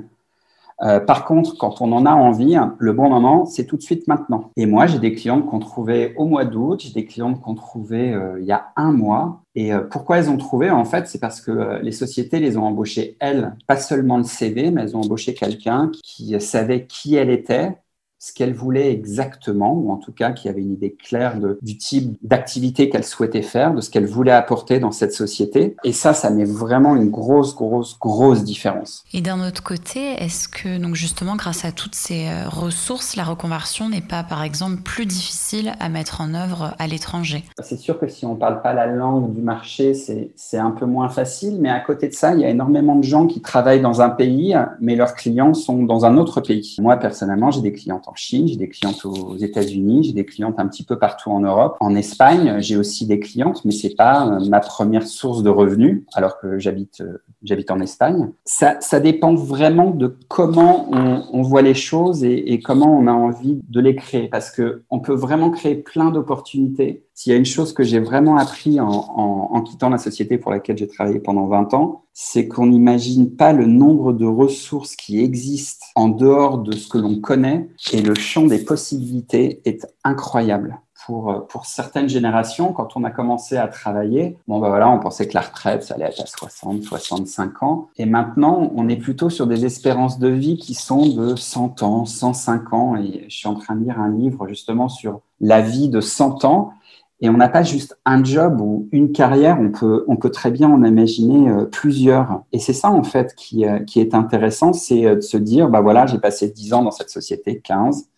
euh, 0.84 1.00
par 1.00 1.26
contre, 1.26 1.58
quand 1.58 1.82
on 1.82 1.92
en 1.92 2.06
a 2.06 2.12
envie, 2.12 2.58
le 2.80 2.94
bon 2.94 3.10
moment, 3.10 3.46
c'est 3.46 3.66
tout 3.66 3.78
de 3.78 3.82
suite 3.82 4.08
maintenant. 4.08 4.52
Et 4.58 4.66
moi, 4.66 4.88
j'ai 4.88 5.00
des 5.00 5.14
clientes 5.14 5.46
qu'on 5.46 5.60
trouvait 5.60 6.14
au 6.18 6.26
mois 6.26 6.46
d'août, 6.46 6.82
j'ai 6.84 6.94
des 6.94 7.06
clientes 7.06 7.40
qu'on 7.42 7.56
trouvait 7.56 8.14
euh, 8.14 8.40
il 8.40 8.46
y 8.46 8.52
a 8.52 8.68
un 8.76 8.92
mois. 8.92 9.42
Et 9.54 9.74
euh, 9.74 9.82
pourquoi 9.82 10.18
elles 10.18 10.30
ont 10.30 10.38
trouvé 10.38 10.72
En 10.72 10.86
fait, 10.86 11.08
c'est 11.08 11.20
parce 11.20 11.42
que 11.42 11.80
les 11.82 11.92
sociétés 11.92 12.40
les 12.40 12.58
ont 12.58 12.64
embauchées, 12.64 13.18
elles, 13.20 13.56
pas 13.68 13.78
seulement 13.78 14.18
le 14.18 14.24
CV, 14.24 14.72
mais 14.72 14.82
elles 14.82 14.98
ont 14.98 15.02
embauché 15.02 15.34
quelqu'un 15.34 15.92
qui 16.04 16.40
savait 16.40 16.86
qui 16.86 17.16
elle 17.16 17.30
était, 17.30 17.74
ce 18.22 18.32
qu'elle 18.34 18.54
voulait 18.54 18.92
exactement, 18.92 19.74
ou 19.74 19.92
en 19.92 19.98
tout 19.98 20.12
cas 20.12 20.32
qui 20.32 20.48
avait 20.48 20.62
une 20.62 20.74
idée 20.74 20.94
claire 20.94 21.40
du 21.64 21.78
type 21.78 22.18
d'activité 22.22 22.88
qu'elle 22.88 23.04
souhaitait 23.04 23.42
faire, 23.42 23.74
de 23.74 23.82
ce 23.82 23.90
qu'elle 23.90 24.06
voulait 24.06 24.32
apporter 24.32 24.80
dans 24.80 24.92
cette 24.92 25.12
société. 25.12 25.76
Et 25.84 25.92
ça, 25.92 26.14
ça 26.14 26.30
met 26.30 26.44
vraiment 26.46 26.96
une 26.96 27.10
grosse, 27.10 27.56
grosse, 27.56 27.98
grosse 28.00 28.44
différence. 28.44 29.04
Et 29.12 29.22
d'un 29.22 29.46
autre 29.46 29.64
côté, 29.64 30.14
est-ce 30.22 30.48
que, 30.48 30.78
donc 30.78 30.94
justement, 30.94 31.36
grâce 31.36 31.66
à 31.66 31.72
toutes 31.72 31.96
ces 31.96 32.28
euh, 32.28 32.48
ressources, 32.48 33.16
la 33.16 33.24
reconversion 33.24 33.90
n'est 33.90 34.02
pas, 34.02 34.22
par 34.22 34.44
exemple, 34.44 34.84
plus 34.84 35.08
difficile 35.08 35.74
à 35.80 35.90
mettre 35.90 36.22
en 36.22 36.36
œuvre 36.36 36.76
à 36.78 36.86
l'étranger? 36.86 37.44
C'est 37.64 37.80
sûr 37.80 38.00
que 38.00 38.08
si 38.08 38.28
on 38.28 38.36
ne 38.36 38.40
parle 38.40 38.62
pas 38.62 38.74
la 38.74 38.86
langue 38.86 39.34
du 39.34 39.42
marché, 39.42 39.96
c'est 39.96 40.58
un 40.58 40.72
peu 40.72 40.86
moins 40.86 41.10
facile, 41.10 41.58
mais 41.60 41.70
à 41.70 41.80
côté 41.80 42.08
de 42.08 42.14
ça, 42.14 42.36
il 42.36 42.42
y 42.42 42.46
a 42.46 42.50
énormément 42.50 42.96
de 42.98 43.04
gens 43.04 43.26
qui 43.26 43.42
travaillent 43.42 43.82
dans 43.82 44.02
un 44.02 44.10
pays, 44.10 44.56
mais 44.80 44.96
leurs 44.96 45.16
clients 45.16 45.56
sont 45.56 45.82
dans 45.82 46.06
un 46.06 46.18
autre 46.18 46.40
pays. 46.40 46.76
Moi, 46.80 46.98
personnellement, 46.98 47.50
j'ai 47.50 47.62
des 47.62 47.74
clients 47.74 48.00
en 48.12 48.16
Chine, 48.16 48.48
j'ai 48.48 48.58
des 48.58 48.68
clientes 48.68 49.06
aux 49.06 49.38
États-Unis, 49.38 50.04
j'ai 50.04 50.14
des 50.14 50.26
clientes 50.26 50.56
un 50.60 50.68
petit 50.68 50.84
peu 50.84 51.00
partout 51.00 51.32
en 51.32 51.40
Europe. 51.40 51.78
En 51.80 51.96
Espagne, 51.96 52.58
j'ai 52.60 52.76
aussi 52.76 53.06
des 53.06 53.20
clientes, 53.20 53.64
mais 53.64 53.72
c'est 53.72 53.96
pas 53.96 54.28
euh, 54.28 54.46
ma 54.50 54.60
première 54.60 55.08
source 55.08 55.44
de 55.44 55.50
revenus, 55.50 56.04
alors 56.14 56.38
que 56.40 56.60
j'habite 56.60 57.02
euh, 57.02 57.24
j'habite 57.44 57.72
en 57.72 57.80
Espagne. 57.80 58.32
Ça, 58.44 58.78
ça 58.82 59.00
dépend 59.00 59.34
vraiment 59.34 59.92
de 59.92 60.16
comment 60.28 60.90
on, 60.92 61.42
voit 61.42 61.62
les 61.62 61.74
choses 61.74 62.24
et, 62.24 62.54
et, 62.54 62.60
comment 62.60 62.98
on 62.98 63.08
a 63.08 63.12
envie 63.12 63.62
de 63.68 63.80
les 63.80 63.96
créer, 63.96 64.28
parce 64.28 64.52
que 64.52 64.84
on 64.90 65.00
peut 65.00 65.14
vraiment 65.14 65.50
créer 65.50 65.76
plein 65.76 66.12
d'opportunités. 66.12 67.04
S'il 67.22 67.34
y 67.34 67.36
a 67.36 67.38
une 67.38 67.46
chose 67.46 67.72
que 67.72 67.84
j'ai 67.84 68.00
vraiment 68.00 68.38
appris 68.38 68.80
en, 68.80 69.62
quittant 69.62 69.90
la 69.90 70.00
société 70.00 70.40
pour 70.40 70.50
laquelle 70.50 70.76
j'ai 70.76 70.88
travaillé 70.88 71.20
pendant 71.20 71.46
20 71.46 71.76
ans, 71.76 72.06
c'est 72.14 72.48
qu'on 72.48 72.66
n'imagine 72.66 73.36
pas 73.36 73.54
le 73.54 73.68
nombre 73.68 74.12
de 74.12 74.26
ressources 74.26 74.96
qui 74.96 75.20
existent 75.20 75.86
en 75.94 76.10
dehors 76.10 76.58
de 76.58 76.72
ce 76.72 76.90
que 76.90 76.98
l'on 76.98 77.22
connaît 77.22 77.70
et 77.94 78.02
le 78.02 78.16
champ 78.16 78.48
des 78.48 78.58
possibilités 78.58 79.62
est 79.66 79.86
incroyable 80.04 80.80
pour, 81.06 81.32
euh, 81.32 81.40
pour 81.42 81.66
certaines 81.66 82.10
générations, 82.10 82.74
quand 82.74 82.96
on 82.96 83.04
a 83.04 83.12
commencé 83.12 83.58
à 83.58 83.68
travailler, 83.68 84.38
bon, 84.48 84.60
bah 84.60 84.70
voilà, 84.70 84.90
on 84.90 85.00
pensait 85.00 85.28
que 85.28 85.34
la 85.34 85.42
retraite, 85.42 85.84
ça 85.84 85.96
allait 85.96 86.06
être 86.06 86.22
à 86.22 86.26
60, 86.26 86.84
65 86.84 87.64
ans. 87.64 87.90
Et 87.98 88.06
maintenant, 88.06 88.72
on 88.76 88.88
est 88.90 88.98
plutôt 88.98 89.30
sur 89.30 89.48
des 89.48 89.66
espérances 89.66 90.20
de 90.20 90.28
vie 90.28 90.58
qui 90.58 90.74
sont 90.74 91.08
de 91.08 91.36
100 91.36 91.84
ans, 91.84 92.06
105 92.06 92.74
ans. 92.74 92.96
Et 92.96 93.26
je 93.28 93.36
suis 93.36 93.48
en 93.48 93.56
train 93.56 93.76
de 93.76 93.84
lire 93.84 94.00
un 94.00 94.10
livre 94.10 94.48
justement 94.48 94.90
sur 94.90 95.22
la 95.40 95.62
vie 95.62 95.90
de 95.90 96.02
100 96.02 96.46
ans. 96.46 96.74
Et 97.22 97.30
on 97.30 97.38
n'a 97.38 97.50
pas 97.50 97.64
juste 97.64 97.98
un 98.06 98.24
job 98.24 98.60
ou 98.62 98.90
une 98.92 99.12
carrière, 99.12 99.60
on 99.60 99.72
peut, 99.72 100.04
on 100.08 100.16
peut 100.16 100.32
très 100.32 100.52
bien 100.52 100.70
en 100.70 100.84
imaginer 100.84 101.50
euh, 101.50 101.66
plusieurs. 101.66 102.44
Et 102.52 102.60
c'est 102.60 102.74
ça, 102.74 102.90
en 102.90 103.04
fait, 103.04 103.36
qui, 103.36 103.66
euh, 103.66 103.80
qui 103.80 104.00
est 104.00 104.14
intéressant, 104.16 104.74
c'est 104.74 105.16
de 105.16 105.22
se 105.22 105.38
dire, 105.38 105.70
bah 105.70 105.82
voilà, 105.82 106.06
j'ai 106.08 106.20
passé 106.20 106.50
10 106.50 106.74
ans 106.74 106.84
dans 106.84 106.92
cette 106.92 107.10
société, 107.10 107.60
15 107.60 108.11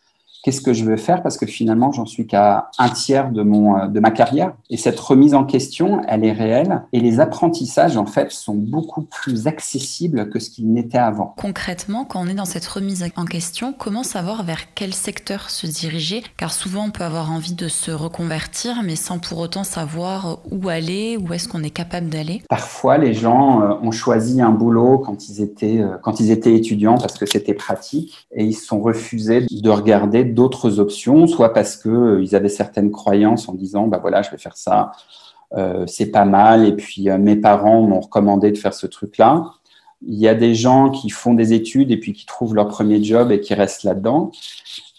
qu'est-ce 0.43 0.62
que 0.62 0.73
je 0.73 0.83
veux 0.83 0.97
faire 0.97 1.23
parce 1.23 1.38
que 1.38 1.45
finalement 1.45 1.91
j'en 1.91 2.05
suis 2.05 2.27
qu'à 2.27 2.69
un 2.77 2.89
tiers 2.89 3.31
de 3.31 3.41
mon 3.41 3.77
euh, 3.77 3.88
de 3.88 4.00
ma 4.00 4.12
carrière 4.12 4.53
et 4.69 4.77
cette 4.77 5.00
remise 5.00 5.33
en 5.33 5.45
question 5.45 6.01
elle 6.07 6.23
est 6.23 6.31
réelle 6.31 6.83
et 6.91 7.00
les 7.00 7.19
apprentissages 7.19 7.97
en 7.97 8.05
fait 8.05 8.31
sont 8.31 8.53
beaucoup 8.53 9.01
plus 9.01 9.47
accessibles 9.47 10.29
que 10.29 10.39
ce 10.39 10.50
qu'ils 10.50 10.71
n'étaient 10.71 10.97
avant. 10.97 11.33
Concrètement, 11.38 12.05
quand 12.05 12.21
on 12.21 12.27
est 12.27 12.33
dans 12.33 12.45
cette 12.45 12.65
remise 12.65 13.03
en 13.15 13.25
question, 13.25 13.73
comment 13.77 14.03
savoir 14.03 14.43
vers 14.43 14.73
quel 14.75 14.93
secteur 14.93 15.50
se 15.50 15.65
diriger? 15.65 16.23
Car 16.38 16.51
souvent 16.51 16.85
on 16.85 16.91
peut 16.91 17.03
avoir 17.03 17.31
envie 17.31 17.53
de 17.53 17.67
se 17.67 17.91
reconvertir 17.91 18.75
mais 18.83 18.95
sans 18.95 19.19
pour 19.19 19.39
autant 19.39 19.63
savoir 19.63 20.39
où 20.51 20.67
aller, 20.67 21.17
où 21.17 21.33
est-ce 21.33 21.47
qu'on 21.47 21.63
est 21.63 21.69
capable 21.69 22.09
d'aller. 22.09 22.41
Parfois 22.50 22.97
les 22.97 23.13
gens 23.13 23.62
euh, 23.62 23.73
ont 23.81 23.91
choisi 23.91 24.41
un 24.41 24.51
boulot 24.51 25.00
quand 25.00 25.29
ils 25.29 25.41
étaient 25.41 25.79
euh, 25.79 25.97
quand 26.01 26.19
ils 26.19 26.31
étaient 26.31 26.53
étudiants 26.53 26.97
parce 26.97 27.17
que 27.17 27.25
c'était 27.25 27.53
pratique 27.53 28.27
et 28.35 28.43
ils 28.43 28.53
se 28.53 28.65
sont 28.65 28.81
refusés 28.81 29.45
de 29.50 29.69
regarder 29.69 30.32
d'autres 30.33 30.79
options, 30.79 31.27
soit 31.27 31.53
parce 31.53 31.77
que 31.77 31.89
euh, 31.89 32.35
avaient 32.35 32.49
certaines 32.49 32.91
croyances 32.91 33.47
en 33.49 33.53
disant 33.53 33.87
bah 33.87 33.99
voilà 34.01 34.21
je 34.21 34.31
vais 34.31 34.37
faire 34.37 34.57
ça, 34.57 34.91
euh, 35.53 35.85
c'est 35.87 36.11
pas 36.11 36.25
mal, 36.25 36.65
et 36.65 36.75
puis 36.75 37.09
euh, 37.09 37.17
mes 37.17 37.35
parents 37.35 37.81
m'ont 37.83 38.01
recommandé 38.01 38.51
de 38.51 38.57
faire 38.57 38.73
ce 38.73 38.87
truc-là. 38.87 39.45
Il 40.05 40.15
y 40.15 40.27
a 40.27 40.35
des 40.35 40.53
gens 40.53 40.89
qui 40.89 41.09
font 41.09 41.33
des 41.33 41.53
études 41.53 41.91
et 41.91 41.97
puis 41.97 42.13
qui 42.13 42.25
trouvent 42.25 42.55
leur 42.55 42.67
premier 42.67 43.01
job 43.03 43.31
et 43.31 43.39
qui 43.39 43.53
restent 43.53 43.83
là-dedans. 43.83 44.31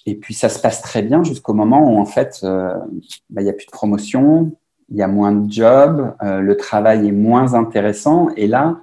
Et 0.07 0.15
puis 0.15 0.35
ça 0.35 0.49
se 0.49 0.59
passe 0.59 0.81
très 0.81 1.03
bien 1.03 1.23
jusqu'au 1.23 1.55
moment 1.55 1.93
où 1.93 1.99
en 1.99 2.07
fait 2.07 2.41
bah, 2.43 3.41
il 3.41 3.45
n'y 3.45 3.51
a 3.51 3.53
plus 3.53 3.67
de 3.67 3.71
promotion, 3.71 4.53
il 4.91 4.97
y 4.97 5.03
a 5.03 5.09
moins 5.09 5.33
de 5.33 5.51
jobs, 5.51 6.15
le 6.23 6.57
travail 6.57 7.07
est 7.09 7.13
moins 7.13 7.55
intéressant. 7.55 8.29
Et 8.37 8.47
là, 8.47 8.79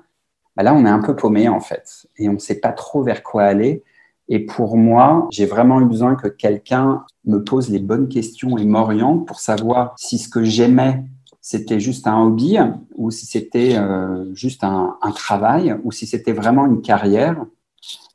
bah 0.56 0.64
là, 0.64 0.74
on 0.74 0.86
est 0.86 0.90
un 0.90 1.02
peu 1.02 1.16
paumé 1.16 1.48
en 1.48 1.60
fait. 1.60 2.08
Et 2.18 2.30
on 2.30 2.34
ne 2.34 2.40
sait 2.40 2.60
pas 2.60 2.72
trop 2.72 3.04
vers 3.04 3.24
quoi 3.24 3.44
aller. 3.44 3.84
Et 4.34 4.40
pour 4.40 4.78
moi, 4.78 5.28
j'ai 5.30 5.46
vraiment 5.46 5.82
eu 5.82 5.86
besoin 5.86 6.16
que 6.16 6.30
quelqu'un 6.30 7.04
me 7.26 7.44
pose 7.44 7.70
les 7.70 7.80
bonnes 7.80 8.08
questions 8.08 8.58
et 8.58 8.64
m'oriente 8.64 9.28
pour 9.28 9.42
savoir 9.42 9.94
si 9.98 10.18
ce 10.18 10.30
que 10.30 10.42
j'aimais, 10.42 11.04
c'était 11.42 11.82
juste 11.82 12.08
un 12.08 12.18
hobby 12.24 12.58
ou 12.96 13.12
si 13.12 13.26
c'était 13.26 13.76
euh, 13.76 14.34
juste 14.34 14.64
un, 14.64 14.98
travail 15.16 15.76
ou 15.84 15.92
si 15.92 16.08
c'était 16.08 16.32
vraiment 16.32 16.66
une 16.66 16.82
carrière 16.82 17.44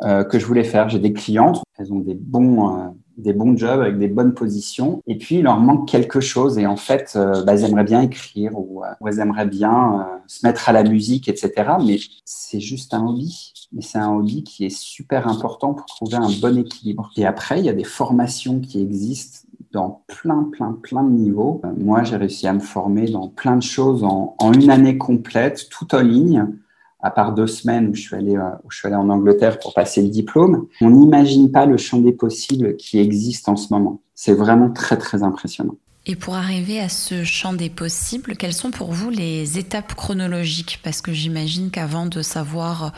euh, 0.02 0.24
que 0.24 0.38
je 0.38 0.46
voulais 0.46 0.64
faire. 0.64 0.88
J'ai 0.88 0.98
des 0.98 1.12
clientes, 1.12 1.62
elles 1.78 1.92
ont 1.92 2.00
des 2.00 2.14
bons, 2.14 2.78
euh, 2.78 2.88
des 3.16 3.32
bons 3.32 3.56
jobs 3.56 3.80
avec 3.80 3.98
des 3.98 4.08
bonnes 4.08 4.34
positions 4.34 5.02
et 5.06 5.16
puis 5.16 5.36
il 5.36 5.42
leur 5.42 5.58
manque 5.58 5.88
quelque 5.88 6.20
chose 6.20 6.58
et 6.58 6.66
en 6.66 6.76
fait, 6.76 7.16
bah, 7.16 7.54
elles 7.54 7.64
aimeraient 7.64 7.84
bien 7.84 8.02
écrire 8.02 8.52
ou, 8.54 8.82
elles 9.06 9.20
aimeraient 9.20 9.46
bien 9.46 10.06
se 10.26 10.46
mettre 10.46 10.68
à 10.68 10.72
la 10.72 10.82
musique, 10.82 11.28
etc. 11.28 11.52
Mais 11.84 11.98
c'est 12.24 12.60
juste 12.60 12.92
un 12.92 13.06
hobby 13.06 13.52
mais 13.72 13.82
c'est 13.82 13.98
un 13.98 14.12
hobby 14.14 14.44
qui 14.44 14.64
est 14.64 14.76
super 14.76 15.28
important 15.28 15.74
pour 15.74 15.86
trouver 15.86 16.16
un 16.16 16.30
bon 16.40 16.56
équilibre. 16.58 17.10
Et 17.16 17.26
après, 17.26 17.58
il 17.58 17.66
y 17.66 17.68
a 17.68 17.72
des 17.72 17.84
formations 17.84 18.60
qui 18.60 18.80
existent 18.80 19.46
dans 19.72 20.02
plein, 20.06 20.44
plein, 20.44 20.72
plein 20.72 21.02
de 21.02 21.10
niveaux. 21.10 21.60
Euh, 21.64 21.72
moi, 21.76 22.02
j'ai 22.02 22.16
réussi 22.16 22.46
à 22.46 22.52
me 22.52 22.60
former 22.60 23.10
dans 23.10 23.28
plein 23.28 23.56
de 23.56 23.62
choses 23.62 24.04
en, 24.04 24.34
une 24.52 24.70
année 24.70 24.96
complète, 24.96 25.68
tout 25.70 25.94
en 25.94 26.00
ligne, 26.00 26.46
à 27.06 27.10
part 27.10 27.32
deux 27.32 27.46
semaines 27.46 27.88
où 27.88 27.94
je 27.94 28.00
suis 28.00 28.16
allé, 28.16 28.36
euh, 28.36 28.50
où 28.64 28.70
je 28.70 28.78
suis 28.78 28.88
allé 28.88 28.96
en 28.96 29.08
Angleterre 29.08 29.60
pour 29.60 29.74
passer 29.74 30.02
le 30.02 30.08
diplôme. 30.08 30.66
On 30.80 30.90
n'imagine 30.90 31.52
pas 31.52 31.64
le 31.64 31.76
champ 31.76 31.98
des 31.98 32.12
possibles 32.12 32.76
qui 32.76 32.98
existe 32.98 33.48
en 33.48 33.54
ce 33.54 33.72
moment. 33.72 34.00
C'est 34.16 34.34
vraiment 34.34 34.70
très, 34.70 34.96
très 34.96 35.22
impressionnant. 35.22 35.76
Et 36.08 36.16
pour 36.16 36.34
arriver 36.34 36.80
à 36.80 36.88
ce 36.88 37.22
champ 37.22 37.52
des 37.52 37.70
possibles, 37.70 38.36
quelles 38.36 38.52
sont 38.52 38.72
pour 38.72 38.92
vous 38.92 39.10
les 39.10 39.58
étapes 39.58 39.94
chronologiques? 39.94 40.80
Parce 40.82 41.00
que 41.00 41.12
j'imagine 41.12 41.70
qu'avant 41.70 42.06
de 42.06 42.22
savoir 42.22 42.92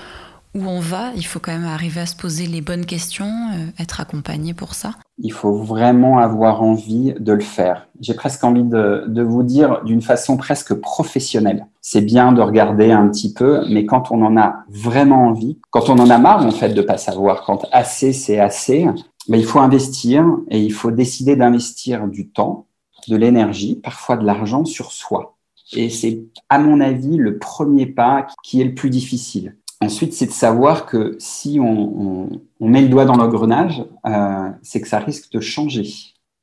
où 0.55 0.63
on 0.65 0.81
va, 0.81 1.13
il 1.15 1.25
faut 1.25 1.41
quand 1.41 1.53
même 1.53 1.65
arriver 1.65 2.01
à 2.01 2.07
se 2.07 2.17
poser 2.17 2.47
les 2.47 2.61
bonnes 2.61 2.87
questions, 2.87 3.27
euh, 3.27 3.67
être 3.83 4.01
accompagné 4.01 4.55
pour 4.55 4.75
ça. 4.75 4.95
Il 5.19 5.33
faut 5.33 5.53
vraiment 5.53 6.19
avoir 6.19 6.63
envie 6.63 7.15
de 7.19 7.33
le 7.33 7.41
faire. 7.41 7.89
J'ai 8.01 8.15
presque 8.15 8.43
envie 8.45 8.65
de, 8.65 9.23
vous 9.23 9.43
dire 9.43 9.83
d'une 9.85 10.03
façon 10.03 10.37
presque 10.37 10.75
professionnelle. 10.75 11.67
C'est 11.81 12.01
bien 12.01 12.33
de 12.33 12.41
regarder 12.41 12.91
un 12.93 13.09
petit 13.09 13.33
peu, 13.33 13.65
mais 13.69 13.85
quand 13.85 14.11
on 14.11 14.23
en 14.23 14.37
a 14.37 14.65
vraiment 14.69 15.27
envie, 15.27 15.59
quand 15.71 15.91
on 15.91 15.99
en 15.99 16.11
a 16.11 16.19
marre 16.19 16.47
en 16.47 16.51
fait 16.51 16.71
de 16.71 16.83
pas 16.83 16.99
savoir, 16.99 17.45
quand 17.45 17.67
assez 17.73 18.13
c'est 18.13 18.39
assez, 18.39 18.87
ben, 19.29 19.39
il 19.39 19.45
faut 19.45 19.59
investir 19.59 20.25
et 20.51 20.61
il 20.61 20.73
faut 20.73 20.91
décider 20.91 21.37
d'investir 21.37 22.07
du 22.07 22.29
temps, 22.29 22.67
de 23.09 23.17
l'énergie, 23.17 23.77
parfois 23.77 24.17
de 24.17 24.25
l'argent 24.25 24.65
sur 24.65 24.93
soi. 24.93 25.37
Et 25.73 25.91
c'est, 25.91 26.23
à 26.49 26.59
mon 26.59 26.81
avis, 26.81 27.17
le 27.17 27.39
premier 27.39 27.87
pas 27.87 28.27
qui 28.43 28.61
est 28.61 28.65
le 28.65 28.75
plus 28.75 28.91
difficile. 28.91 29.57
Ensuite, 29.81 30.13
c'est 30.13 30.27
de 30.27 30.33
savoir 30.33 30.87
que 30.87 31.17
si 31.19 31.61
on, 31.61 32.29
met 32.61 32.83
le 32.83 32.89
doigt 32.89 33.05
dans 33.05 33.17
l'engrenage, 33.17 33.85
euh, 34.07 34.51
c'est 34.63 34.81
que 34.81 34.89
ça 34.89 34.99
risque 34.99 35.31
de 35.33 35.41
changer. 35.41 35.89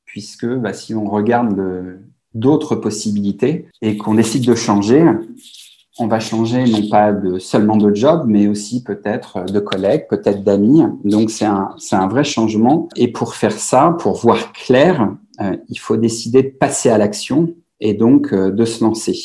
Puisque 0.04 0.46
bah, 0.46 0.72
si 0.72 0.94
on 0.94 1.04
regarde 1.04 1.60
d'autres 2.34 2.76
possibilités 2.76 3.68
et 3.82 3.96
qu'on 3.96 4.14
décide 4.14 4.46
de 4.46 4.54
changer, 4.54 5.04
on 5.98 6.06
va 6.06 6.20
changer 6.20 6.64
non 6.64 6.88
pas 6.88 7.12
de, 7.12 7.38
seulement 7.38 7.76
de 7.76 7.94
job, 7.94 8.24
mais 8.26 8.48
aussi 8.48 8.82
peut-être 8.82 9.44
de 9.44 9.60
collègues, 9.60 10.06
peut-être 10.08 10.44
d'amis. 10.44 10.82
Donc 11.04 11.30
c'est 11.30 11.46
un, 11.46 11.74
un 11.92 12.06
vrai 12.06 12.24
changement. 12.24 12.88
Et 12.96 13.08
pour 13.08 13.34
faire 13.34 13.58
ça, 13.58 13.96
pour 13.98 14.16
voir 14.16 14.52
clair, 14.52 15.14
euh, 15.40 15.56
il 15.68 15.78
faut 15.78 15.96
décider 15.96 16.42
de 16.42 16.48
passer 16.48 16.90
à 16.90 16.98
l'action 16.98 17.54
et 17.80 17.94
donc 17.94 18.32
euh, 18.32 18.50
de 18.50 18.64
se 18.64 18.84
lancer. 18.84 19.18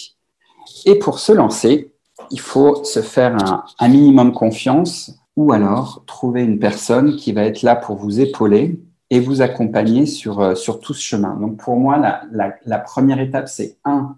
Et 0.85 0.97
pour 0.97 1.19
se 1.19 1.31
lancer, 1.31 1.90
il 2.31 2.39
faut 2.39 2.83
se 2.83 3.01
faire 3.01 3.37
un, 3.79 3.87
minimum 3.87 4.33
confiance 4.33 5.19
ou 5.35 5.53
alors 5.53 6.03
trouver 6.07 6.43
une 6.43 6.59
personne 6.59 7.15
qui 7.15 7.31
va 7.33 7.43
être 7.43 7.61
là 7.61 7.75
pour 7.75 7.95
vous 7.95 8.19
épauler 8.19 8.79
et 9.09 9.19
vous 9.19 9.41
accompagner 9.41 10.05
sur, 10.05 10.39
euh, 10.39 10.55
sur 10.55 10.79
tout 10.79 10.93
ce 10.93 11.01
chemin. 11.01 11.35
Donc 11.35 11.57
pour 11.57 11.75
moi, 11.75 12.01
la, 12.31 12.79
première 12.79 13.19
étape, 13.19 13.47
c'est 13.47 13.77
un, 13.83 14.15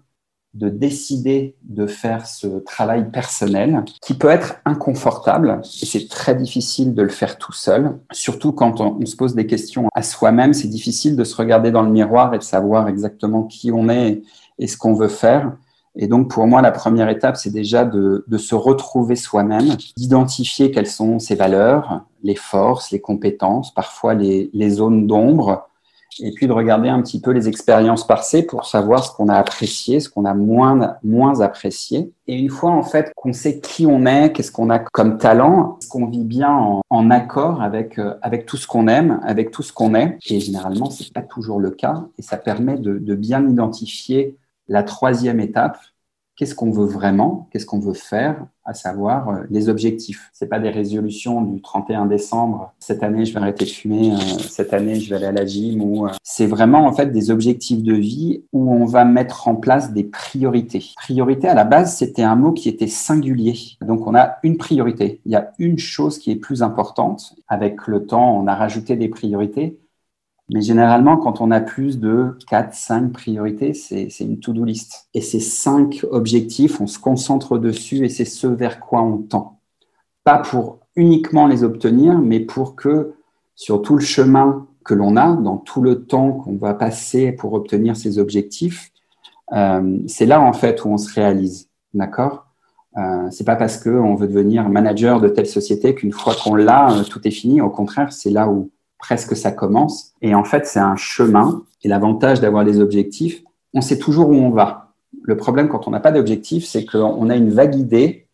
de 0.54 0.68
décider 0.68 1.56
de 1.62 1.86
faire 1.86 2.26
ce 2.26 2.46
travail 2.60 3.10
personnel 3.10 3.84
qui 4.00 4.14
peut 4.14 4.28
être 4.28 4.56
inconfortable 4.64 5.60
et 5.82 5.86
c'est 5.86 6.08
très 6.08 6.36
difficile 6.36 6.94
de 6.94 7.02
le 7.02 7.08
faire 7.08 7.38
tout 7.38 7.52
seul. 7.52 7.98
Surtout 8.12 8.52
quand 8.52 8.80
on, 8.80 8.98
on 9.00 9.06
se 9.06 9.16
pose 9.16 9.34
des 9.34 9.46
questions 9.46 9.88
à 9.94 10.02
soi-même, 10.02 10.54
c'est 10.54 10.68
difficile 10.68 11.16
de 11.16 11.24
se 11.24 11.34
regarder 11.34 11.72
dans 11.72 11.82
le 11.82 11.90
miroir 11.90 12.32
et 12.34 12.38
de 12.38 12.44
savoir 12.44 12.88
exactement 12.88 13.42
qui 13.42 13.72
on 13.72 13.88
est 13.88 14.22
et 14.58 14.68
ce 14.68 14.76
qu'on 14.76 14.94
veut 14.94 15.08
faire. 15.08 15.56
Et 15.96 16.08
donc, 16.08 16.28
pour 16.28 16.46
moi, 16.46 16.60
la 16.60 16.72
première 16.72 17.08
étape, 17.08 17.36
c'est 17.36 17.52
déjà 17.52 17.84
de, 17.84 18.24
se 18.36 18.54
retrouver 18.54 19.16
soi-même, 19.16 19.76
d'identifier 19.96 20.70
quelles 20.70 20.88
sont 20.88 21.18
ses 21.18 21.36
valeurs, 21.36 22.02
les 22.22 22.34
forces, 22.34 22.90
les 22.90 23.00
compétences, 23.00 23.72
parfois 23.72 24.14
les, 24.14 24.70
zones 24.70 25.06
d'ombre, 25.06 25.68
et 26.20 26.32
puis 26.32 26.46
de 26.46 26.52
regarder 26.52 26.88
un 26.88 27.00
petit 27.00 27.20
peu 27.20 27.32
les 27.32 27.48
expériences 27.48 28.06
passées 28.06 28.44
pour 28.44 28.66
savoir 28.66 29.04
ce 29.04 29.12
qu'on 29.12 29.28
a 29.28 29.34
apprécié, 29.34 29.98
ce 29.98 30.08
qu'on 30.08 30.24
a 30.24 30.34
moins, 30.34 31.40
apprécié. 31.40 32.12
Et 32.26 32.36
une 32.36 32.50
fois, 32.50 32.70
en 32.70 32.82
fait, 32.82 33.12
qu'on 33.16 33.32
sait 33.32 33.60
qui 33.60 33.86
on 33.86 34.06
est, 34.06 34.32
qu'est-ce 34.32 34.52
qu'on 34.52 34.70
a 34.70 34.78
comme 34.78 35.18
talent, 35.18 35.76
est-ce 35.80 35.88
qu'on 35.88 36.06
vit 36.06 36.24
bien 36.24 36.82
en, 36.88 37.10
accord 37.10 37.62
avec, 37.62 37.98
euh, 37.98 38.14
avec 38.22 38.46
tout 38.46 38.56
ce 38.56 38.66
qu'on 38.66 38.86
aime, 38.88 39.20
avec 39.24 39.50
tout 39.50 39.62
ce 39.62 39.72
qu'on 39.72 39.94
est. 39.94 40.16
Et 40.28 40.40
généralement, 40.40 40.90
c'est 40.90 41.12
pas 41.12 41.22
toujours 41.22 41.60
le 41.60 41.70
cas. 41.70 42.04
Et 42.18 42.22
ça 42.22 42.36
permet 42.36 42.76
de 42.76 43.14
bien 43.14 43.48
identifier 43.48 44.36
la 44.68 44.82
troisième 44.82 45.40
étape, 45.40 45.78
qu'est-ce 46.36 46.54
qu'on 46.54 46.70
veut 46.70 46.86
vraiment, 46.86 47.48
qu'est-ce 47.52 47.66
qu'on 47.66 47.78
veut 47.78 47.94
faire, 47.94 48.46
à 48.64 48.74
savoir 48.74 49.28
euh, 49.28 49.42
les 49.50 49.68
objectifs. 49.68 50.30
C'est 50.32 50.48
pas 50.48 50.58
des 50.58 50.70
résolutions 50.70 51.42
du 51.42 51.60
31 51.60 52.06
décembre. 52.06 52.72
Cette 52.78 53.02
année, 53.02 53.24
je 53.24 53.34
vais 53.34 53.40
arrêter 53.40 53.64
de 53.64 53.70
fumer. 53.70 54.12
Euh, 54.12 54.16
cette 54.38 54.72
année, 54.72 54.98
je 54.98 55.10
vais 55.10 55.16
aller 55.16 55.26
à 55.26 55.32
la 55.32 55.46
gym. 55.46 56.06
Euh, 56.06 56.08
c'est 56.22 56.46
vraiment 56.46 56.86
en 56.86 56.92
fait 56.92 57.12
des 57.12 57.30
objectifs 57.30 57.82
de 57.82 57.94
vie 57.94 58.44
où 58.52 58.72
on 58.72 58.86
va 58.86 59.04
mettre 59.04 59.48
en 59.48 59.54
place 59.54 59.92
des 59.92 60.04
priorités. 60.04 60.92
Priorité 60.96 61.46
à 61.48 61.54
la 61.54 61.64
base, 61.64 61.96
c'était 61.96 62.22
un 62.22 62.36
mot 62.36 62.52
qui 62.52 62.68
était 62.68 62.86
singulier. 62.86 63.56
Donc 63.82 64.06
on 64.06 64.14
a 64.14 64.36
une 64.42 64.56
priorité. 64.56 65.20
Il 65.26 65.32
y 65.32 65.36
a 65.36 65.52
une 65.58 65.78
chose 65.78 66.18
qui 66.18 66.30
est 66.30 66.36
plus 66.36 66.62
importante. 66.62 67.34
Avec 67.48 67.86
le 67.86 68.06
temps, 68.06 68.36
on 68.36 68.46
a 68.46 68.54
rajouté 68.54 68.96
des 68.96 69.08
priorités. 69.08 69.78
Mais 70.54 70.62
généralement, 70.62 71.16
quand 71.16 71.40
on 71.40 71.50
a 71.50 71.60
plus 71.60 71.98
de 71.98 72.38
4, 72.48 72.72
5 72.72 73.12
priorités, 73.12 73.74
c'est 73.74 74.08
une 74.20 74.38
to-do 74.38 74.64
list. 74.64 75.08
Et 75.12 75.20
ces 75.20 75.40
5 75.40 76.06
objectifs, 76.12 76.80
on 76.80 76.86
se 76.86 77.00
concentre 77.00 77.58
dessus 77.58 78.04
et 78.04 78.08
c'est 78.08 78.24
ce 78.24 78.46
vers 78.46 78.78
quoi 78.78 79.02
on 79.02 79.18
tend. 79.18 79.58
Pas 80.22 80.38
pour 80.38 80.78
uniquement 80.94 81.48
les 81.48 81.64
obtenir, 81.64 82.20
mais 82.20 82.38
pour 82.38 82.76
que 82.76 83.14
sur 83.56 83.82
tout 83.82 83.96
le 83.96 84.04
chemin 84.04 84.68
que 84.84 84.94
l'on 84.94 85.16
a, 85.16 85.32
dans 85.32 85.56
tout 85.56 85.82
le 85.82 86.04
temps 86.04 86.30
qu'on 86.30 86.54
va 86.54 86.72
passer 86.72 87.32
pour 87.32 87.54
obtenir 87.54 87.96
ces 87.96 88.20
objectifs, 88.20 88.92
euh, 89.54 89.98
c'est 90.06 90.24
là 90.24 90.40
en 90.40 90.52
fait 90.52 90.84
où 90.84 90.88
on 90.88 90.98
se 90.98 91.12
réalise. 91.12 91.68
D'accord? 91.94 92.46
Euh, 92.96 93.26
C'est 93.32 93.42
pas 93.42 93.56
parce 93.56 93.76
qu'on 93.76 94.14
veut 94.14 94.28
devenir 94.28 94.68
manager 94.68 95.20
de 95.20 95.26
telle 95.26 95.48
société 95.48 95.96
qu'une 95.96 96.12
fois 96.12 96.36
qu'on 96.44 96.54
l'a, 96.54 96.92
euh, 96.92 97.02
tout 97.02 97.26
est 97.26 97.32
fini. 97.32 97.60
Au 97.60 97.70
contraire, 97.70 98.12
c'est 98.12 98.30
là 98.30 98.48
où 98.48 98.70
presque 99.04 99.36
ça 99.36 99.52
commence. 99.52 100.12
Et 100.22 100.34
en 100.34 100.44
fait, 100.44 100.66
c'est 100.66 100.80
un 100.80 100.96
chemin. 100.96 101.62
Et 101.82 101.88
l'avantage 101.88 102.40
d'avoir 102.40 102.64
des 102.64 102.80
objectifs, 102.80 103.42
on 103.74 103.82
sait 103.82 103.98
toujours 103.98 104.30
où 104.30 104.34
on 104.34 104.48
va. 104.48 104.94
Le 105.22 105.36
problème 105.36 105.68
quand 105.68 105.86
on 105.86 105.90
n'a 105.90 106.00
pas 106.00 106.10
d'objectif, 106.10 106.64
c'est 106.64 106.86
qu'on 106.86 107.28
a 107.28 107.36
une 107.36 107.50
vague 107.50 107.74
idée, 107.74 108.28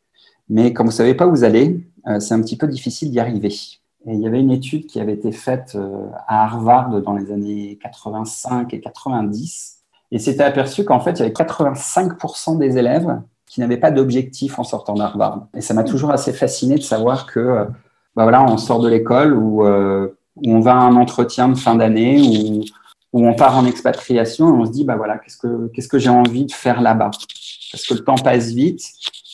mais 0.49 0.73
quand 0.73 0.85
vous 0.85 0.91
ne 0.91 0.95
savez 0.95 1.15
pas 1.15 1.27
où 1.27 1.31
vous 1.31 1.43
allez, 1.43 1.85
euh, 2.07 2.21
c'est 2.21 2.35
un 2.35 2.41
petit 2.41 2.57
peu 2.57 2.69
difficile 2.69 3.11
d'y 3.11 3.19
arriver. 3.19 3.53
Et 4.07 4.15
il 4.15 4.21
y 4.21 4.29
avait 4.29 4.39
une 4.39 4.53
étude 4.53 4.87
qui 4.87 5.01
avait 5.01 5.15
été 5.15 5.33
faite 5.33 5.73
euh, 5.75 6.07
à 6.29 6.45
Harvard 6.45 7.03
dans 7.03 7.15
les 7.15 7.33
années 7.33 7.77
85 7.83 8.73
et 8.73 8.81
90, 8.81 9.79
et 10.13 10.21
c'était 10.21 10.45
aperçu 10.45 10.85
qu'en 10.85 11.01
fait, 11.01 11.13
il 11.13 11.19
y 11.19 11.23
avait 11.23 11.33
85% 11.33 12.59
des 12.59 12.79
élèves 12.79 13.21
qui 13.47 13.59
n'avaient 13.59 13.77
pas 13.77 13.91
d'objectif 13.91 14.61
en 14.61 14.65
sortant 14.65 14.95
d'Harvard. 14.95 15.49
Et 15.57 15.61
ça 15.61 15.75
m'a 15.75 15.83
toujours 15.83 16.13
assez 16.13 16.33
fasciné 16.33 16.77
de 16.77 16.83
savoir 16.83 17.27
que, 17.27 17.67
bah 18.15 18.23
voilà, 18.23 18.45
on 18.45 18.57
sort 18.57 18.79
de 18.81 18.89
l'école 18.89 19.35
où 19.35 19.65
où 20.45 20.55
on 20.55 20.61
va 20.61 20.75
à 20.75 20.81
un 20.81 20.97
entretien 20.97 21.49
de 21.49 21.55
fin 21.57 21.75
d'année, 21.75 22.21
où, 22.21 22.65
où 23.13 23.27
on 23.27 23.35
part 23.35 23.57
en 23.57 23.67
expatriation 23.67 24.49
et 24.49 24.59
on 24.59 24.67
se 24.67 24.71
dit, 24.71 24.85
bah 24.85 24.97
voilà, 24.97 25.19
qu'est-ce 25.19 25.39
que, 25.39 25.69
qu'est-ce 25.75 25.89
que 25.89 25.99
j'ai 25.99 26.11
envie 26.11 26.47
de 26.47 26.53
faire 26.53 26.81
là-bas? 26.81 27.11
Parce 27.73 27.87
que 27.87 27.95
le 27.95 28.01
temps 28.01 28.17
passe 28.17 28.51
vite 28.51 28.83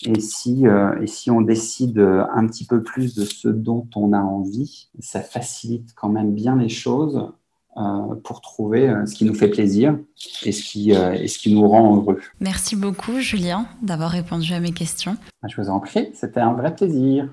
et 0.04 0.20
si, 0.20 0.66
euh, 0.66 1.00
et 1.00 1.06
si 1.06 1.30
on 1.30 1.40
décide 1.40 1.98
un 1.98 2.46
petit 2.46 2.66
peu 2.66 2.82
plus 2.82 3.14
de 3.14 3.24
ce 3.24 3.48
dont 3.48 3.88
on 3.96 4.12
a 4.12 4.20
envie, 4.20 4.88
ça 5.00 5.20
facilite 5.20 5.94
quand 5.94 6.08
même 6.08 6.34
bien 6.34 6.56
les 6.56 6.68
choses 6.68 7.28
euh, 7.76 8.14
pour 8.24 8.40
trouver 8.40 8.88
euh, 8.88 9.06
ce 9.06 9.14
qui 9.14 9.24
nous 9.24 9.34
fait 9.34 9.48
plaisir 9.48 9.98
et 10.44 10.52
ce 10.52 10.62
qui, 10.62 10.90
et 10.90 11.28
ce 11.28 11.38
qui 11.38 11.54
nous 11.54 11.66
rend 11.66 11.96
heureux. 11.96 12.20
Merci 12.40 12.76
beaucoup, 12.76 13.20
Julien, 13.20 13.66
d'avoir 13.82 14.10
répondu 14.10 14.52
à 14.52 14.60
mes 14.60 14.72
questions. 14.72 15.16
Je 15.48 15.60
vous 15.60 15.70
en 15.70 15.80
prie, 15.80 16.10
c'était 16.14 16.40
un 16.40 16.52
vrai 16.52 16.74
plaisir. 16.74 17.28